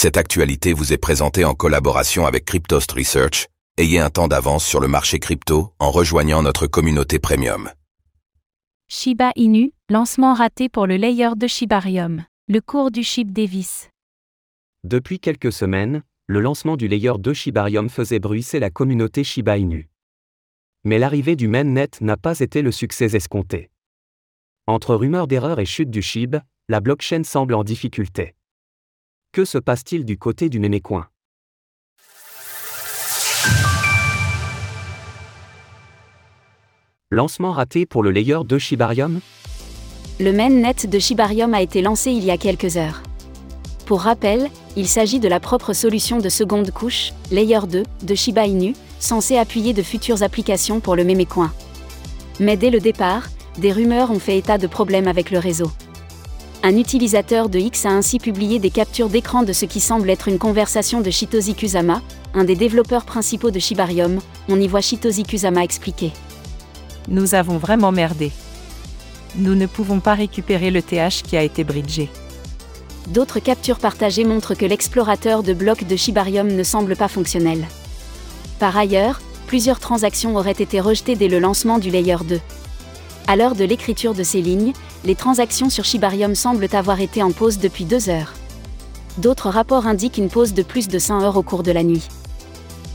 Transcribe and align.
Cette 0.00 0.16
actualité 0.16 0.74
vous 0.74 0.92
est 0.92 0.96
présentée 0.96 1.44
en 1.44 1.54
collaboration 1.54 2.24
avec 2.24 2.44
Cryptost 2.44 2.92
Research. 2.92 3.48
Ayez 3.78 3.98
un 3.98 4.10
temps 4.10 4.28
d'avance 4.28 4.64
sur 4.64 4.78
le 4.78 4.86
marché 4.86 5.18
crypto 5.18 5.72
en 5.80 5.90
rejoignant 5.90 6.40
notre 6.40 6.68
communauté 6.68 7.18
premium. 7.18 7.68
Shiba 8.86 9.32
Inu, 9.34 9.72
lancement 9.90 10.34
raté 10.34 10.68
pour 10.68 10.86
le 10.86 10.94
layer 10.94 11.30
de 11.34 11.48
Shibarium. 11.48 12.24
Le 12.46 12.60
cours 12.60 12.92
du 12.92 13.02
SHIB 13.02 13.32
Davis. 13.32 13.90
Depuis 14.84 15.18
quelques 15.18 15.52
semaines, 15.52 16.04
le 16.28 16.42
lancement 16.42 16.76
du 16.76 16.86
layer 16.86 17.14
2 17.18 17.32
Shibarium 17.32 17.88
faisait 17.88 18.20
bruisser 18.20 18.60
la 18.60 18.70
communauté 18.70 19.24
Shiba 19.24 19.58
Inu. 19.58 19.88
Mais 20.84 21.00
l'arrivée 21.00 21.34
du 21.34 21.48
mainnet 21.48 21.90
n'a 22.00 22.16
pas 22.16 22.38
été 22.38 22.62
le 22.62 22.70
succès 22.70 23.16
escompté. 23.16 23.68
Entre 24.68 24.94
rumeurs 24.94 25.26
d'erreurs 25.26 25.58
et 25.58 25.66
chute 25.66 25.90
du 25.90 26.02
SHIB, 26.02 26.36
la 26.68 26.78
blockchain 26.78 27.24
semble 27.24 27.54
en 27.54 27.64
difficulté. 27.64 28.36
Que 29.30 29.44
se 29.44 29.58
passe-t-il 29.58 30.06
du 30.06 30.16
côté 30.16 30.48
du 30.48 30.58
Ménécoin 30.58 31.06
Lancement 37.10 37.52
raté 37.52 37.84
pour 37.84 38.02
le 38.02 38.10
layer 38.10 38.38
2 38.44 38.58
Shibarium? 38.58 39.20
Le 40.18 40.32
mainnet 40.32 40.74
de 40.88 40.98
Shibarium 40.98 41.52
a 41.52 41.60
été 41.60 41.82
lancé 41.82 42.10
il 42.10 42.24
y 42.24 42.30
a 42.30 42.38
quelques 42.38 42.78
heures. 42.78 43.02
Pour 43.84 44.00
rappel, 44.00 44.48
il 44.76 44.88
s'agit 44.88 45.20
de 45.20 45.28
la 45.28 45.40
propre 45.40 45.74
solution 45.74 46.18
de 46.18 46.28
seconde 46.30 46.70
couche, 46.70 47.12
Layer 47.30 47.60
2, 47.68 47.82
de 48.02 48.14
Shiba 48.14 48.46
Inu, 48.46 48.72
censée 48.98 49.36
appuyer 49.36 49.74
de 49.74 49.82
futures 49.82 50.22
applications 50.22 50.80
pour 50.80 50.96
le 50.96 51.04
mémécoin. 51.04 51.52
Mais 52.40 52.56
dès 52.56 52.70
le 52.70 52.80
départ, 52.80 53.28
des 53.58 53.72
rumeurs 53.72 54.10
ont 54.10 54.18
fait 54.18 54.38
état 54.38 54.56
de 54.56 54.66
problèmes 54.66 55.06
avec 55.06 55.30
le 55.30 55.38
réseau. 55.38 55.70
Un 56.64 56.76
utilisateur 56.76 57.48
de 57.48 57.58
X 57.58 57.86
a 57.86 57.90
ainsi 57.90 58.18
publié 58.18 58.58
des 58.58 58.70
captures 58.70 59.08
d'écran 59.08 59.44
de 59.44 59.52
ce 59.52 59.64
qui 59.64 59.80
semble 59.80 60.10
être 60.10 60.26
une 60.26 60.38
conversation 60.38 61.00
de 61.00 61.10
Shitoshi 61.10 61.54
Kusama, 61.54 62.02
un 62.34 62.44
des 62.44 62.56
développeurs 62.56 63.04
principaux 63.04 63.52
de 63.52 63.60
Shibarium. 63.60 64.18
On 64.48 64.60
y 64.60 64.66
voit 64.66 64.80
Shitoshi 64.80 65.22
Kusama 65.22 65.62
expliquer. 65.62 66.12
Nous 67.06 67.36
avons 67.36 67.58
vraiment 67.58 67.92
merdé. 67.92 68.32
Nous 69.36 69.54
ne 69.54 69.66
pouvons 69.66 70.00
pas 70.00 70.14
récupérer 70.14 70.70
le 70.70 70.82
TH 70.82 71.22
qui 71.22 71.36
a 71.36 71.42
été 71.42 71.62
bridgé. 71.62 72.08
D'autres 73.06 73.38
captures 73.38 73.78
partagées 73.78 74.24
montrent 74.24 74.54
que 74.54 74.66
l'explorateur 74.66 75.44
de 75.44 75.54
blocs 75.54 75.86
de 75.86 75.96
Shibarium 75.96 76.48
ne 76.48 76.62
semble 76.64 76.96
pas 76.96 77.08
fonctionnel. 77.08 77.66
Par 78.58 78.76
ailleurs, 78.76 79.20
plusieurs 79.46 79.78
transactions 79.78 80.36
auraient 80.36 80.50
été 80.50 80.80
rejetées 80.80 81.14
dès 81.14 81.28
le 81.28 81.38
lancement 81.38 81.78
du 81.78 81.90
Layer 81.90 82.18
2. 82.28 82.40
À 83.30 83.36
l'heure 83.36 83.54
de 83.54 83.64
l'écriture 83.64 84.14
de 84.14 84.22
ces 84.22 84.40
lignes, 84.40 84.72
les 85.04 85.14
transactions 85.14 85.68
sur 85.68 85.84
Shibarium 85.84 86.34
semblent 86.34 86.66
avoir 86.72 86.98
été 87.02 87.22
en 87.22 87.30
pause 87.30 87.58
depuis 87.58 87.84
deux 87.84 88.08
heures. 88.08 88.32
D'autres 89.18 89.50
rapports 89.50 89.86
indiquent 89.86 90.16
une 90.16 90.30
pause 90.30 90.54
de 90.54 90.62
plus 90.62 90.88
de 90.88 90.98
100 90.98 91.22
heures 91.22 91.36
au 91.36 91.42
cours 91.42 91.62
de 91.62 91.70
la 91.70 91.82
nuit. 91.82 92.08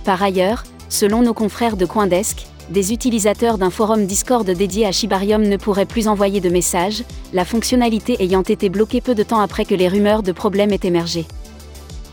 Par 0.03 0.23
ailleurs, 0.23 0.63
selon 0.89 1.21
nos 1.21 1.35
confrères 1.35 1.77
de 1.77 1.85
Coindesk, 1.85 2.47
des 2.71 2.93
utilisateurs 2.93 3.59
d'un 3.59 3.69
forum 3.69 4.07
Discord 4.07 4.49
dédié 4.49 4.87
à 4.87 4.91
Shibarium 4.91 5.43
ne 5.43 5.57
pourraient 5.57 5.85
plus 5.85 6.07
envoyer 6.07 6.41
de 6.41 6.49
messages, 6.49 7.03
la 7.31 7.45
fonctionnalité 7.45 8.15
ayant 8.23 8.41
été 8.41 8.69
bloquée 8.69 9.01
peu 9.01 9.13
de 9.13 9.21
temps 9.21 9.39
après 9.39 9.65
que 9.65 9.75
les 9.75 9.87
rumeurs 9.87 10.23
de 10.23 10.31
problèmes 10.31 10.71
aient 10.71 10.79
émergé. 10.81 11.27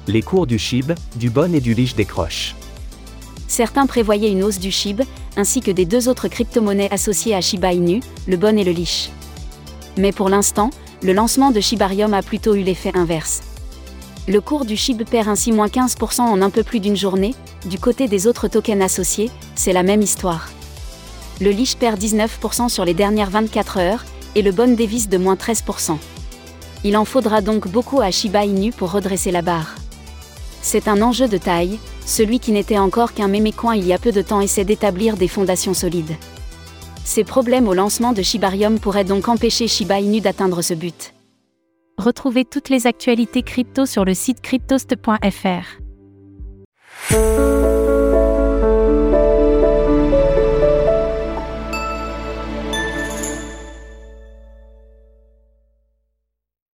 Les 0.09 0.21
cours 0.21 0.47
du 0.47 0.59
SHIB, 0.59 0.93
du 1.17 1.31
Bon 1.31 1.55
et 1.55 1.61
du 1.61 1.73
Lich 1.73 1.97
décrochent. 1.97 2.55
Certains 3.51 3.87
prévoyaient 3.87 4.31
une 4.31 4.45
hausse 4.45 4.61
du 4.61 4.71
SHIB, 4.71 5.03
ainsi 5.37 5.61
que 5.61 5.73
des 5.73 5.85
deux 5.85 6.09
autres 6.09 6.29
crypto-monnaies 6.29 6.93
associées 6.93 7.35
à 7.35 7.41
Shiba 7.41 7.73
Inu, 7.73 8.01
le 8.29 8.37
Bon 8.37 8.57
et 8.57 8.63
le 8.63 8.71
Lich. 8.71 9.11
Mais 9.97 10.13
pour 10.13 10.29
l'instant, 10.29 10.71
le 11.03 11.13
lancement 11.13 11.51
de 11.51 11.59
Shibarium 11.59 12.15
a 12.15 12.23
plutôt 12.23 12.55
eu 12.55 12.63
l'effet 12.63 12.93
inverse. 12.95 13.43
Le 14.29 14.41
cours 14.41 14.65
du 14.65 14.77
SHIB 14.77 15.03
perd 15.03 15.27
ainsi 15.27 15.51
moins 15.51 15.67
15% 15.67 16.21
en 16.21 16.43
un 16.43 16.51
peu 16.51 16.63
plus 16.63 16.79
d'une 16.79 16.97
journée, 16.97 17.35
du 17.67 17.81
côté 17.81 18.07
des 18.07 18.29
autres 18.29 18.47
tokens 18.47 18.83
associés, 18.83 19.33
c'est 19.57 19.73
la 19.73 19.83
même 19.83 20.03
histoire. 20.03 20.49
Le 21.41 21.51
Lich 21.51 21.77
perd 21.77 22.01
19% 22.01 22.69
sur 22.69 22.85
les 22.85 22.95
dernières 22.95 23.31
24 23.31 23.79
heures, 23.79 24.05
et 24.37 24.43
le 24.43 24.53
Bon 24.53 24.77
Davis 24.77 25.09
de 25.09 25.19
moins 25.19 25.35
13%. 25.35 25.97
Il 26.85 26.97
en 26.97 27.05
faudra 27.05 27.41
donc 27.41 27.67
beaucoup 27.67 28.01
à 28.01 28.13
Shiba 28.13 28.45
Inu 28.45 28.71
pour 28.71 28.93
redresser 28.93 29.33
la 29.33 29.43
barre. 29.43 29.75
C'est 30.63 30.87
un 30.87 31.03
enjeu 31.03 31.27
de 31.27 31.37
taille, 31.37 31.81
celui 32.05 32.41
qui 32.41 32.53
n'était 32.53 32.79
encore 32.79 33.15
qu'un 33.15 33.29
mémécoin 33.29 33.75
il 33.75 33.87
y 33.87 33.93
a 33.93 33.99
peu 33.99 34.13
de 34.13 34.23
temps 34.23 34.41
essaie 34.41 34.65
d'établir 34.65 35.17
des 35.17 35.29
fondations 35.29 35.75
solides. 35.75 36.17
Ces 37.05 37.25
problèmes 37.25 37.69
au 37.69 37.75
lancement 37.75 38.13
de 38.13 38.23
Shibarium 38.23 38.79
pourraient 38.79 39.05
donc 39.05 39.29
empêcher 39.29 39.67
Shiba 39.69 40.01
Inu 40.01 40.21
d'atteindre 40.21 40.63
ce 40.63 40.75
but. 40.75 41.15
Retrouvez 41.99 42.45
toutes 42.45 42.69
les 42.69 42.87
actualités 42.87 43.43
crypto 43.43 43.85
sur 43.85 44.05
le 44.05 44.15
site 44.15 44.41
cryptost.fr. 44.41 45.81